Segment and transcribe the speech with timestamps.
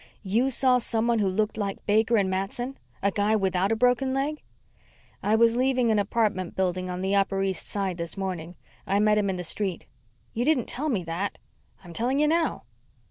[0.23, 2.79] "You saw someone who looked like Baker and Matson?
[3.03, 4.41] A guy without a broken leg?"
[5.21, 8.55] "I was leaving an apartment building on the Upper East Side this morning.
[8.87, 9.85] I met him in the street."
[10.33, 11.37] "You didn't tell me that."
[11.83, 12.63] "I'm telling you now."